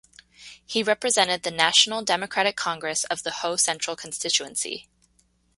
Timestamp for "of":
3.03-3.21